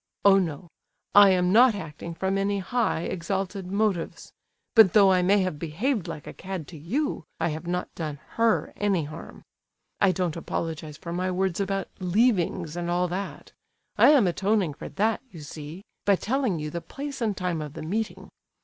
[0.25, 0.67] Oh, no!
[1.13, 4.33] I am not acting from any high, exalted motives.
[4.73, 8.17] But though I may have behaved like a cad to you, I have not done
[8.29, 9.43] her any harm.
[9.99, 13.51] I don't apologize for my words about 'leavings' and all that.
[13.95, 17.73] I am atoning for that, you see, by telling you the place and time of
[17.73, 18.29] the meeting.